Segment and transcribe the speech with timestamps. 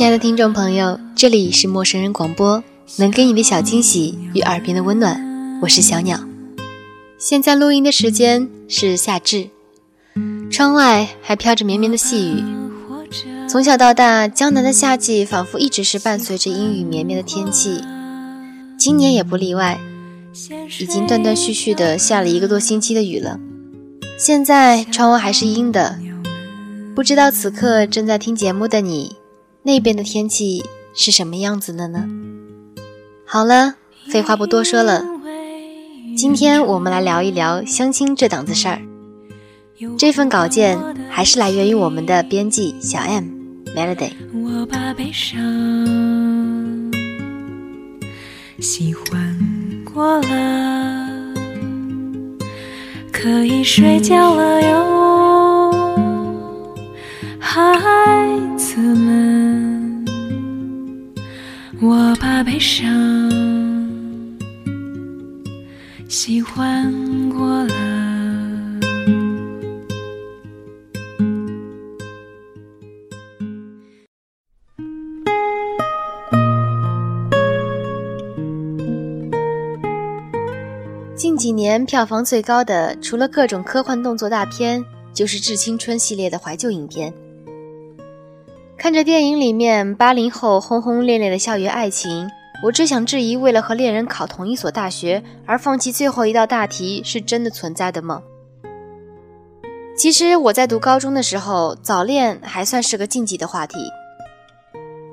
[0.00, 2.64] 亲爱的听众朋友，这里是陌生人广播，
[2.96, 6.18] 能给你的小惊喜与耳边的温暖，我是小鸟。
[7.18, 9.50] 现在录音的时间是夏至，
[10.50, 12.42] 窗外还飘着绵绵的细雨。
[13.46, 17.84] 从小到大，江南的夏季仿佛一直是伴随着阴雨绵绵的天气，
[18.78, 19.78] 今年也不例外，
[20.80, 23.38] 已经断断续续的下了一个多星期的雨了。
[24.16, 25.98] 现在窗外还是阴的，
[26.96, 29.19] 不知道此刻正在听节目的你。
[29.70, 32.04] 那边的天气是什么样子的呢？
[33.24, 33.76] 好了，
[34.08, 35.04] 废话不多说了，
[36.16, 38.82] 今天我们来聊一聊相亲这档子事儿。
[39.96, 40.76] 这份稿件
[41.08, 43.26] 还是来源于我们的编辑小 M
[43.76, 44.10] Melody。
[44.34, 45.38] 我把悲伤
[48.58, 49.38] 喜欢
[49.84, 51.32] 过了，
[53.12, 55.19] 可以睡觉了哟，
[57.52, 57.60] 孩
[58.56, 60.04] 子们。
[61.82, 62.88] 我把悲伤
[66.08, 66.92] 喜欢
[67.30, 67.74] 过了。
[81.16, 87.12] 近几年票房最高的，除了各种科幻动作大片，就是《致青春》系列的怀旧影片。
[88.80, 92.30] 看着电影里面八零后轰轰烈烈的校园爱情，
[92.62, 98.22] 我只想质疑：为了和恋人考同一所大学而放弃最后一道大题，是真的存在的吗？
[99.94, 103.76] 其实我在读高中的时候，早恋还算是个禁忌的话题。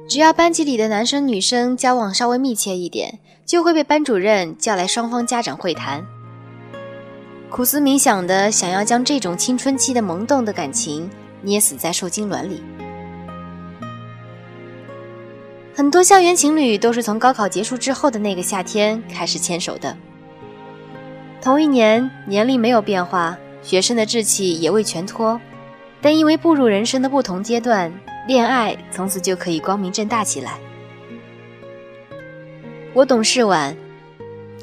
[0.07, 6.05] 只要班级里的男生女生交往稍微密切一点，就会被班主任叫来双方家长会谈。
[7.49, 11.09] 苦思冥想的想要将这种青春期的萌动的感情
[11.41, 12.63] 捏死在受精卵里。
[15.77, 19.95] 很多校园情侣都是从高考结束之后的那个夏天开始牵手的。
[21.39, 25.39] 同一年，年龄没有变化，学生的志气也未全脱，
[26.01, 27.93] 但因为步入人生的不同阶段，
[28.27, 30.53] 恋爱从此就可以光明正大起来。
[32.95, 33.77] 我懂事晚，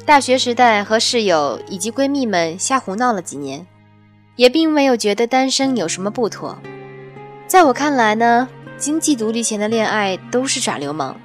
[0.05, 3.65] 大学时代和室友以及闺蜜们瞎胡闹了几年，
[4.35, 6.59] 也并没有觉得单身有什么不妥。
[7.47, 8.49] 在我看来呢。
[8.77, 11.15] 经济独立前的恋爱都是耍流氓。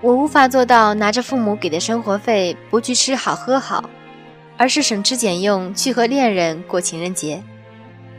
[0.00, 3.88] 我无法做到拿着父母给的生活费不去吃好喝好，
[4.56, 7.42] 而是省吃俭用去和恋人过情人节。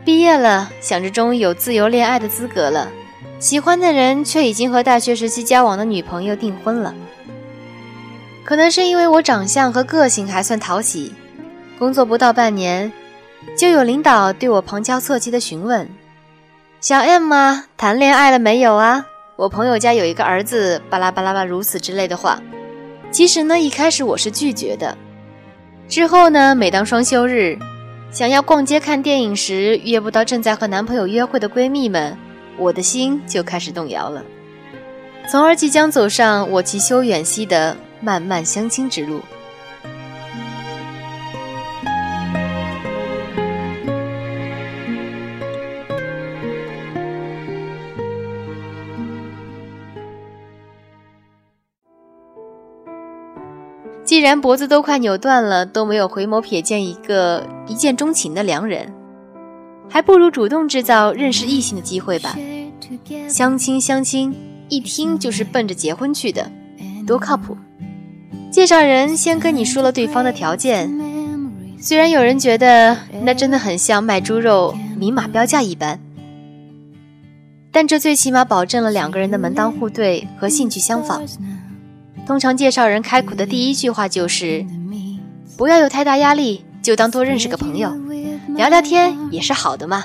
[0.03, 2.89] 毕业了，想着终于有自由恋爱的资格了，
[3.39, 6.93] 喜欢的人却已经和大学时期交往的女朋友订婚了。
[8.43, 11.13] 可能是因为我长相和个性还算讨喜，
[11.77, 12.91] 工作不到半年，
[13.57, 15.87] 就有领导对我旁敲侧击的询问。
[16.79, 19.03] 小 M 啊，谈恋爱了没有啊？
[19.35, 22.39] 我朋友家有一个儿子，巴拉巴拉巴如此之类的话。
[23.11, 24.95] 其实呢，一开始我是拒绝的。
[25.89, 27.57] 之后呢，每当双休日，
[28.11, 32.15] 想要逛街看电影时，约不到正在和男朋友约会的闺蜜们，
[32.59, 34.23] 我的心就开始动摇了，
[35.31, 39.19] 从而即将走上我其修远兮的漫漫相亲之路。
[54.17, 58.91] 既然脖子都快扭断了，都没有回眸瞥见一个一见钟情的良人，
[59.87, 62.35] 还不如主动制造认识异性的机会吧。
[63.29, 64.35] 相亲相亲，
[64.69, 66.49] 一听就是奔着结婚去的，
[67.05, 67.55] 多靠谱！
[68.49, 70.91] 介绍人先跟你说了对方的条件，
[71.79, 75.99] 虽然有人觉得那真的很像卖猪肉明码标价一般，
[77.71, 81.21] 但这最起码保证了两个人的门当户对和兴趣相仿。
[82.27, 84.65] 通常介绍人开口的第一句话就是
[85.55, 87.89] ：“不要有太大压力，就当多认识个朋友，
[88.53, 90.03] 聊聊天也是好的嘛。”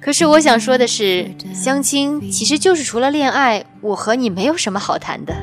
[0.00, 5.34] 可是我想说的是，相亲其实就是除了恋爱，我和你没有什么好谈的。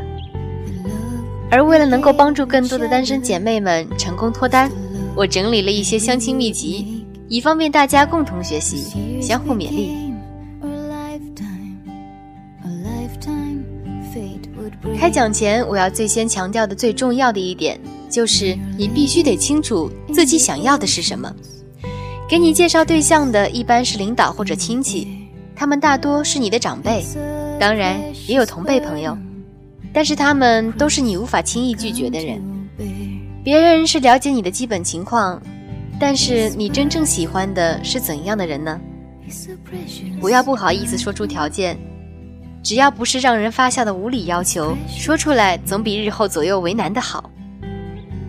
[1.52, 4.72] 而为了能够帮助更多的单身姐妹们成功脱单，
[5.14, 10.05] 我整理了一些相亲秘籍，以方便大家共同学习，相互勉励。
[15.06, 17.80] 开讲前，我要最先强调的最重要的一点，
[18.10, 21.32] 就是你必须得清楚自己想要的是什么。
[22.28, 25.08] 给你介绍对象的一般是领导或者亲戚，
[25.56, 27.06] 他们大多是你的长辈，
[27.60, 29.16] 当然也有同辈朋友，
[29.94, 32.42] 但是他们都是你无法轻易拒绝的人。
[33.44, 35.40] 别人是了解你的基本情况，
[36.00, 38.82] 但是你真正喜欢的是怎样的人呢？
[40.20, 41.78] 不要不好意思说出条件。
[42.66, 47.30] 只要不是让人发笑的无理要求，说出来总比日后左右为难的好。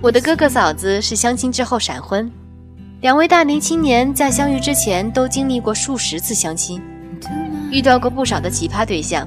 [0.03, 2.31] 我的哥哥嫂子是相亲之后闪婚，
[3.01, 6.79] 两位大龄青年在相遇之前都经历过数十次相亲，
[7.73, 9.27] 遇到过不少的奇葩对象，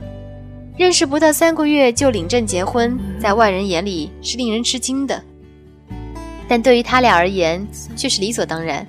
[0.77, 5.19] 认识不到三个月就领证结婚，在外人眼里是令人吃惊的，
[6.47, 8.85] 但对于他俩而言却是理所当然。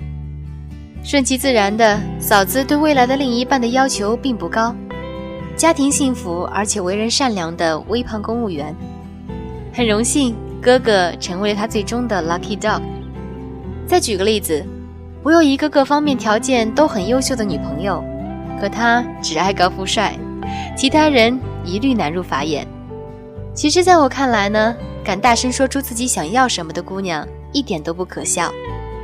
[1.03, 4.77] 顺其自然的嫂子对未来的另一半的要求并不高，
[5.61, 8.75] 家庭幸福而且为人善良的微胖公务员，
[9.75, 12.81] 很荣幸哥哥成为了他最终的 lucky dog。
[13.87, 14.65] 再举个例子，
[15.23, 18.03] 我有一个各方面条件都很优秀的女朋友，
[18.59, 20.19] 可她只爱高富帅，
[20.75, 22.67] 其他人一律难入法眼。
[23.53, 24.75] 其实，在我看来呢，
[25.05, 28.51] 敢大声说出自己想要什么的姑娘一点都不可笑，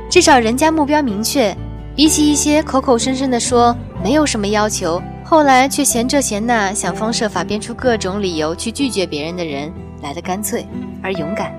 [0.09, 1.55] 至少人家目标明确。
[1.95, 9.69] 比起一些口口声声的说没有什么要求，后来却嫌这嫌那，想方设法编出各种理由去拒绝别人的人，
[10.01, 10.65] 来的干脆
[11.03, 11.53] 而勇敢。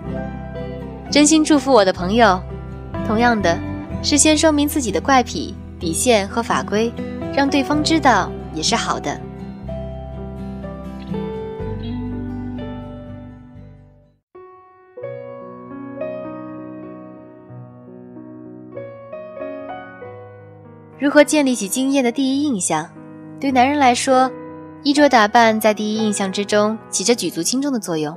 [1.11, 2.41] 真心祝福我的朋友。
[3.06, 3.59] 同样的，
[4.03, 6.91] 事先说明自己的怪癖、底线和法规，
[7.37, 9.20] 让对方知道也是好的。
[20.99, 22.88] 如何建立起惊艳的第一印象？
[23.40, 24.31] 对男人来说，
[24.82, 28.12] 衣着打扮在第一印象之中起着举足轻重的作用；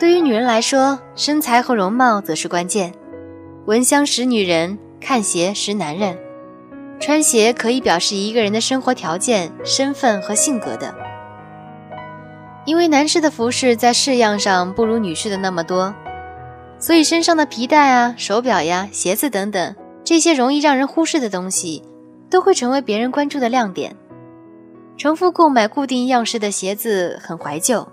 [0.00, 2.92] 对于女人来说，身材和容貌则是关键。
[3.66, 6.18] 闻香识女人，看鞋识男人。
[6.98, 10.92] 穿鞋可以表示一个人的生活条件、身份和性格的。
[12.66, 15.94] 因为男士的服饰在式样上不如女士的那么多，
[16.78, 19.74] 所以身上的皮带啊、手表呀、鞋子等等。
[20.02, 21.84] 这些容易让人忽视的东西，
[22.30, 23.94] 都会成为别人关注的亮点。
[24.96, 27.88] 重复购买固定样式的鞋子很怀旧，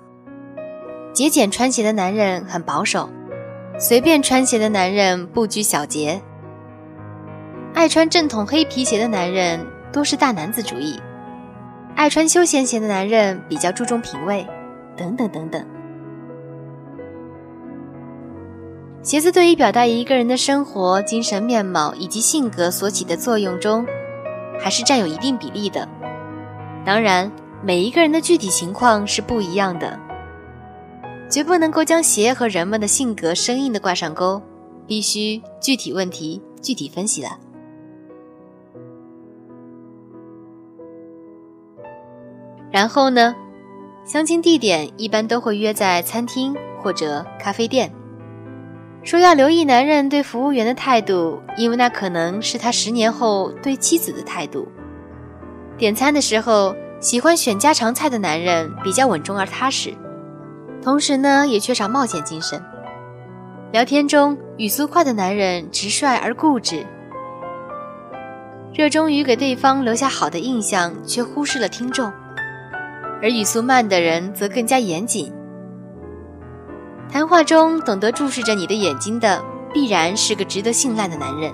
[1.14, 3.10] 节俭穿鞋的男人很保守，
[3.80, 6.22] 随便穿鞋的男人不拘小节，
[7.74, 11.00] 爱穿正统黑皮鞋的男人多是大男子主义，
[11.96, 14.46] 爱穿休闲鞋的男人比较注重品味，
[14.98, 15.66] 等等等等。
[19.02, 23.86] 鞋子对于表达一个人的生活、精神面貌以及性格所起的作用中，
[24.60, 25.88] 还是占有一定比例的。
[26.86, 27.32] 当然，
[27.64, 30.00] 每一个人的具体情况是不一样的，
[31.30, 34.42] 绝不能够将鞋和人们的性格生硬的挂上钩，
[34.86, 37.38] 必须具体问题具体分析了。
[42.72, 43.36] 然后呢，
[44.06, 47.92] 相亲地点一般都会约在餐厅或者咖啡店。
[49.08, 54.68] 说要留意男人对服务员的态度，因为那可能是他十年后对妻子的态度。
[55.78, 59.94] 点餐的时候，喜欢选家常菜的男人比较稳重而踏实，
[60.84, 62.62] 同时呢也缺少冒险精神。
[63.72, 66.86] 聊天中语速快的男人直率而固执，
[68.74, 72.12] 热衷于给对方留下好的印象，却忽视了听众；
[73.22, 75.32] 而语速慢的人则更加严谨。
[77.12, 81.52] 谈话中懂得注视着你的眼睛的，必然是个值得信赖的男人。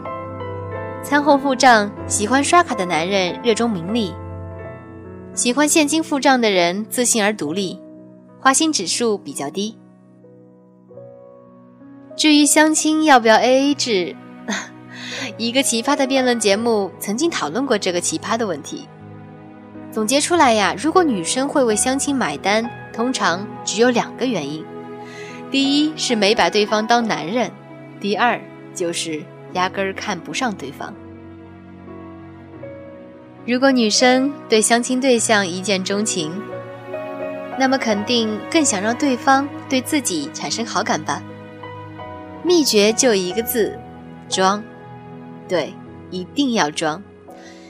[1.04, 4.14] 餐后付账，喜欢刷卡的男人热衷名利；
[5.36, 7.80] 喜欢现金付账的人自信而独立，
[8.40, 9.78] 花心指数比较低。
[12.16, 14.16] 至于相亲要不要 AA 制，
[15.38, 18.88] 一个奇葩的辩论节目曾经讨论过这个奇葩的问题。
[19.92, 24.66] 总结出来呀，如果女生会为相亲买单，通常只有两个原因。
[25.54, 27.52] 第一是没把对方当男人，
[28.00, 28.42] 第二
[28.74, 30.92] 就是压根儿看不上对方。
[33.46, 36.32] 如果女生对相亲对象一见钟情，
[37.60, 41.22] 那么肯定更想让对方对自己产生好感吧？
[42.44, 43.78] 秘诀就一个字：
[44.28, 44.64] 装。
[45.48, 45.72] 对，
[46.10, 47.04] 一定要装。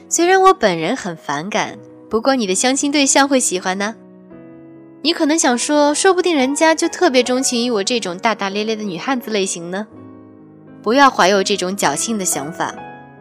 [0.08, 3.94] 虽然我本人很反感，不过你的相亲对象会喜欢呢。
[5.04, 9.86] 你可能想说，说不定人家就特别钟情于我这种大大咧咧的女汉子类型呢。
[10.82, 12.74] 不要怀有这种侥幸的想法，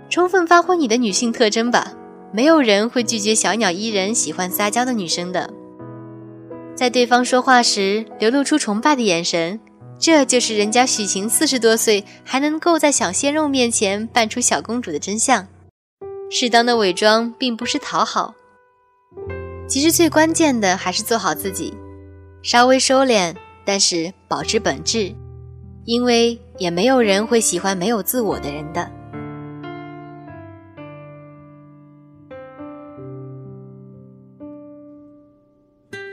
[0.10, 1.92] 充分发挥你的女性特征吧。
[2.32, 5.50] 没有人会拒绝小鸟依人、喜欢撒娇的女生的。
[6.74, 9.60] 在对方说话时流露出崇拜的眼神，
[10.00, 15.46] 这就是人家许晴四十多岁还能够在小鲜肉面前扮出小公主的真相。
[16.32, 18.34] 适当的伪装并不是讨好。
[19.68, 21.74] 其实最关键的还是做好自己，
[22.44, 25.14] 稍微收敛，但是保持本质，
[25.86, 28.92] 因为也没有人会喜欢没有自我的人的。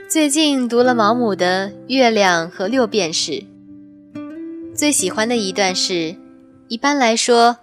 [0.09, 3.31] 最近读了毛姆的《月亮和六便士》，
[4.75, 6.15] 最喜欢的一段是：
[6.67, 7.57] 一般来说，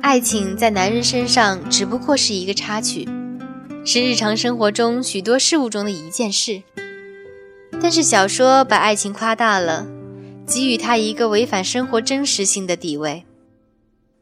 [0.00, 3.06] 爱情在男人身上只不过是一个插曲，
[3.84, 6.62] 是日常生活中许多事物中的一件事。
[7.80, 9.86] 但是小说把爱情夸大了，
[10.46, 13.24] 给予它一个违反生活真实性的地位。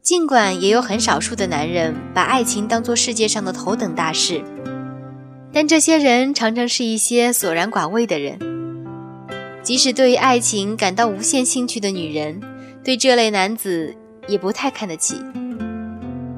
[0.01, 4.43] 尽管也有很少数的男人把爱情当作世界上的头等大事。
[5.53, 8.39] 但这些人常常是一些索然寡味的人，
[9.61, 12.41] 即使对于爱情感到无限兴趣的女人，
[12.83, 13.95] 对这类男子
[14.27, 15.17] 也不太看得起。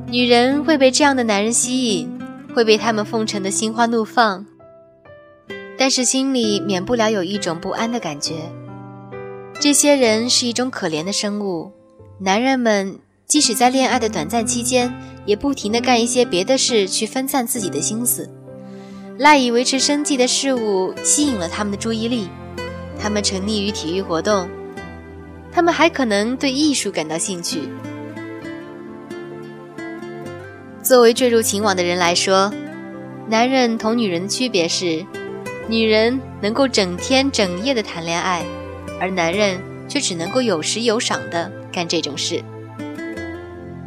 [0.08, 2.13] 女人会被这样的男人吸引，
[2.54, 4.46] 会被他们奉承的心花怒放，
[5.78, 8.52] 但是心里免不了有一种不安的感觉。
[9.60, 11.72] 这些人是一种可怜的生物，
[12.20, 14.94] 男人们即使在恋爱的短暂期间，
[15.26, 18.30] 也不停地干一些别的事去分散自己的心思。
[19.18, 22.28] 赖以维持生计的事物吸引了他们的注意力，
[23.00, 24.50] 他们沉溺于体育活动，
[25.52, 27.62] 他们还可能对艺术感到兴趣。
[30.84, 32.52] 作为坠入情网的人来说，
[33.30, 35.06] 男人同女人的区别是，
[35.70, 38.44] 女人能够整天整夜的谈恋爱，
[39.00, 42.44] 而男人却只能够有时有赏的干这种事。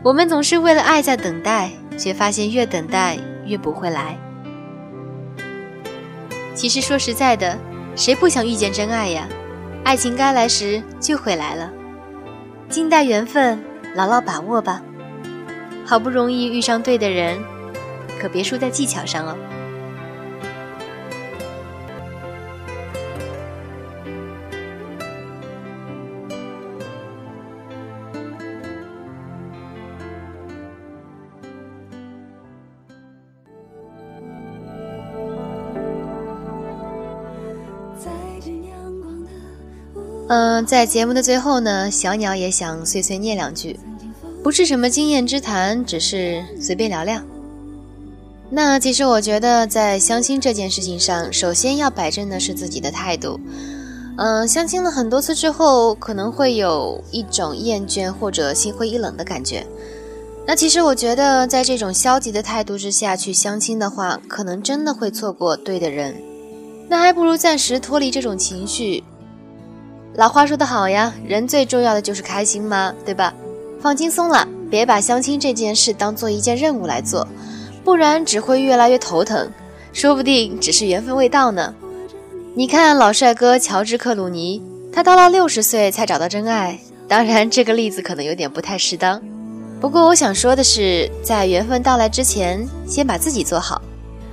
[0.03, 4.17] 我们总是为了爱在等待，却发现越等待越不会来。
[6.55, 7.59] 其实说实在的，
[7.95, 9.29] 谁不想遇见真爱呀？
[9.85, 11.71] 爱情该来时就会来了，
[12.71, 13.63] 静待缘分，
[13.95, 14.83] 牢牢把握吧。
[15.87, 17.39] 好不容易遇上对的人，
[18.21, 19.37] 可别输在技巧上哦。
[40.29, 43.79] 嗯，在节目的最后呢，小鸟也想碎碎念两句，
[44.47, 47.21] 不是什么经验之谈，只是随便聊聊。
[48.49, 53.41] 那其实我觉得，在相亲这件事情上，首先要摆正的是自己的态度。
[54.17, 59.67] 嗯，相亲了很多次之后，可能会有一种厌倦或者心灰意冷的感觉。
[60.47, 66.15] 那其实我觉得，在这种消极的态度之下去相亲的话，可能真的会错过对的人。
[66.89, 69.03] 那还不如暂时脱离这种情绪。
[70.15, 73.35] 老话说得好呀，人最重要的就是开心嘛，对吧？
[73.81, 77.27] 放轻松了，别把相亲这件事当做一件任务来做，
[77.85, 79.51] 不然只会越来越头疼，
[79.93, 81.75] 说不定只是缘分未到呢。
[82.55, 89.21] 你看老帅哥乔治克鲁尼，他到了六十岁才找到真爱，当然这个例子可能有点不太适当。
[89.79, 93.83] 不过我想说的是，在缘分到来之前，先把自己做好，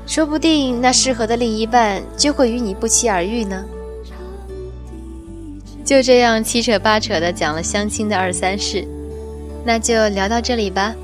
[0.07, 3.63] 说不定那适合的另一半就会与你不期而遇呢。
[5.83, 8.88] 就这样七扯八扯的讲了相亲的二三事，
[9.65, 10.96] 那就聊到这里吧。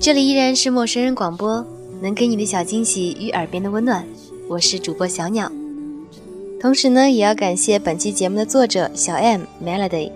[0.00, 1.66] 这里依然是陌生人广播，
[2.00, 4.06] 能给你的小惊喜与耳边的温暖。
[4.48, 5.50] 我是主播小鸟，
[6.60, 10.12] 同时呢，也要感谢本期节目的作者小 M Melody，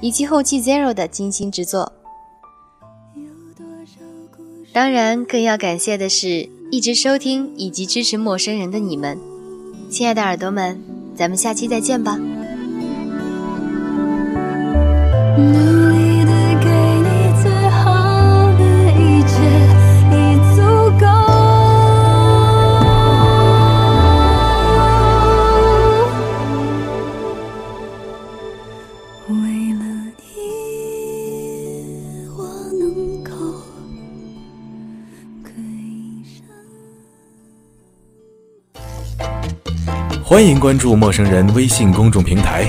[0.00, 1.92] 以及后期 Zero 的精心制作。
[4.72, 9.18] 当然，更要感谢的是一直收听以及支持陌生人的你们，
[9.90, 10.80] 亲爱的耳朵们。
[11.16, 12.18] 咱们下期再见吧。
[40.34, 42.68] 欢迎关注陌生人微信公众平台，